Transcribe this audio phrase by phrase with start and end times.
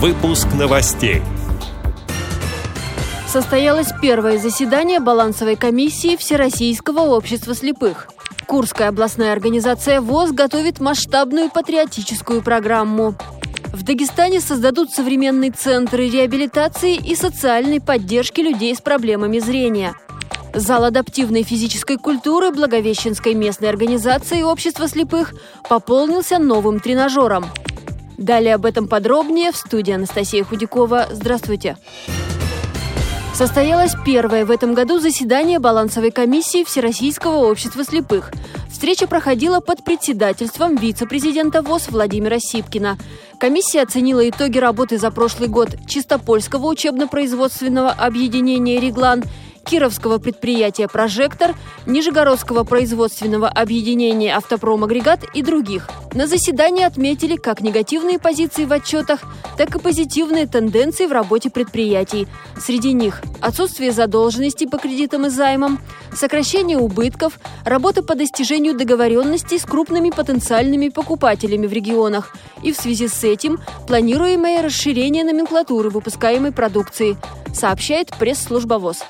[0.00, 1.22] Выпуск новостей.
[3.26, 8.06] Состоялось первое заседание балансовой комиссии Всероссийского общества слепых.
[8.46, 13.16] Курская областная организация ВОЗ готовит масштабную патриотическую программу.
[13.72, 19.94] В Дагестане создадут современные центры реабилитации и социальной поддержки людей с проблемами зрения.
[20.54, 25.34] Зал адаптивной физической культуры Благовещенской местной организации общества слепых
[25.68, 27.46] пополнился новым тренажером.
[28.18, 31.06] Далее об этом подробнее в студии Анастасия Худякова.
[31.12, 31.76] Здравствуйте.
[33.32, 38.32] Состоялось первое в этом году заседание балансовой комиссии Всероссийского общества слепых.
[38.68, 42.98] Встреча проходила под председательством вице-президента ВОЗ Владимира Сипкина.
[43.38, 49.22] Комиссия оценила итоги работы за прошлый год Чистопольского учебно-производственного объединения «Реглан»
[49.68, 51.54] Кировского предприятия «Прожектор»,
[51.84, 55.90] Нижегородского производственного объединения «Автопром-агрегат» и других.
[56.14, 59.20] На заседании отметили как негативные позиции в отчетах,
[59.58, 62.26] так и позитивные тенденции в работе предприятий.
[62.58, 65.80] Среди них отсутствие задолженности по кредитам и займам,
[66.14, 73.06] сокращение убытков, работа по достижению договоренностей с крупными потенциальными покупателями в регионах и в связи
[73.06, 77.18] с этим планируемое расширение номенклатуры выпускаемой продукции,
[77.52, 79.02] сообщает пресс-служба ВОЗ.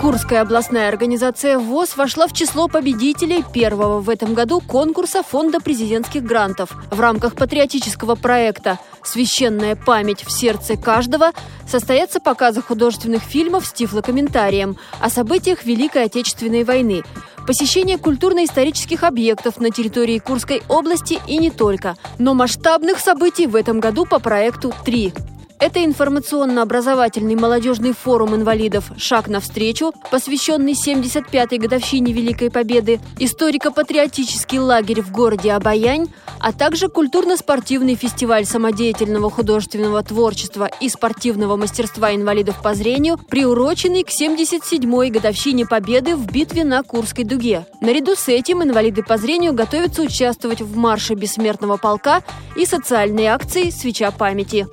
[0.00, 6.22] Курская областная организация ВОЗ вошла в число победителей первого в этом году конкурса Фонда президентских
[6.22, 6.70] грантов.
[6.90, 11.32] В рамках патриотического проекта «Священная память в сердце каждого»
[11.68, 17.02] состоятся показы художественных фильмов с тифлокомментарием о событиях Великой Отечественной войны,
[17.46, 21.94] посещение культурно-исторических объектов на территории Курской области и не только.
[22.16, 25.12] Но масштабных событий в этом году по проекту три.
[25.60, 35.12] Это информационно-образовательный молодежный форум инвалидов «Шаг навстречу», посвященный 75-й годовщине Великой Победы, историко-патриотический лагерь в
[35.12, 36.08] городе Обаянь,
[36.40, 44.08] а также культурно-спортивный фестиваль самодеятельного художественного творчества и спортивного мастерства инвалидов по зрению, приуроченный к
[44.08, 47.66] 77-й годовщине Победы в битве на Курской дуге.
[47.82, 52.22] Наряду с этим инвалиды по зрению готовятся участвовать в марше бессмертного полка
[52.56, 54.66] и социальной акции «Свеча памяти».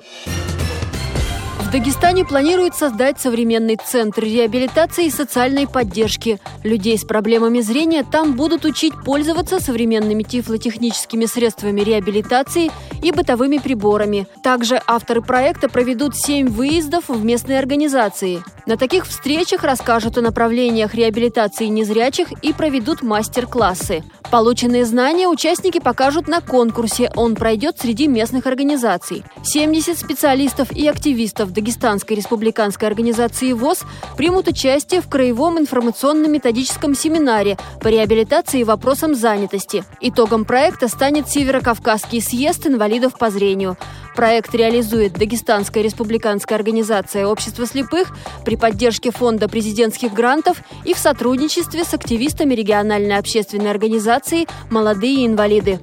[1.68, 6.40] В Дагестане планируют создать современный центр реабилитации и социальной поддержки.
[6.64, 12.70] Людей с проблемами зрения там будут учить пользоваться современными тифлотехническими средствами реабилитации
[13.02, 14.26] и бытовыми приборами.
[14.42, 18.42] Также авторы проекта проведут семь выездов в местные организации.
[18.64, 24.04] На таких встречах расскажут о направлениях реабилитации незрячих и проведут мастер-классы.
[24.30, 27.10] Полученные знания участники покажут на конкурсе.
[27.16, 29.24] Он пройдет среди местных организаций.
[29.42, 33.80] 70 специалистов и активистов Дагестанской республиканской организации ВОЗ
[34.16, 39.84] примут участие в краевом информационно-методическом семинаре по реабилитации и вопросам занятости.
[40.00, 43.76] Итогом проекта станет Северокавказский съезд инвалидов по зрению.
[44.14, 51.82] Проект реализует Дагестанская республиканская организация общества слепых при поддержке Фонда президентских грантов и в сотрудничестве
[51.82, 55.80] с активистами региональной общественной организации «Молодые инвалиды».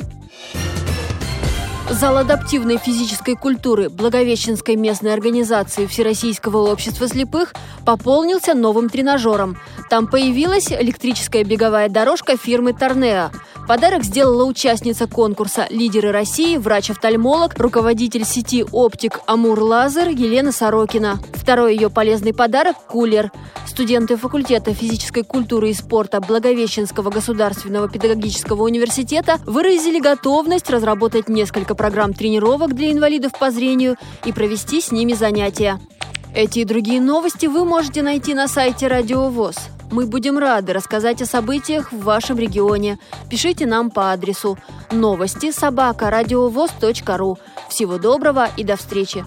[1.89, 7.53] Зал адаптивной физической культуры Благовещенской местной организации Всероссийского общества слепых
[7.85, 9.57] пополнился новым тренажером.
[9.89, 13.29] Там появилась электрическая беговая дорожка фирмы «Торнео».
[13.67, 21.19] Подарок сделала участница конкурса «Лидеры России», врач-офтальмолог, руководитель сети «Оптик Амур Лазер» Елена Сорокина.
[21.33, 23.31] Второй ее полезный подарок– кулер.
[23.75, 32.13] Студенты факультета физической культуры и спорта Благовещенского государственного педагогического университета выразили готовность разработать несколько программ
[32.13, 35.77] тренировок для инвалидов по зрению и провести с ними занятия.
[36.33, 39.57] Эти и другие новости вы можете найти на сайте Радио ВОЗ.
[39.91, 42.97] Мы будем рады рассказать о событиях в вашем регионе.
[43.29, 44.57] Пишите нам по адресу
[44.89, 46.09] новости собака
[47.17, 47.37] ру.
[47.67, 49.25] Всего доброго и до встречи!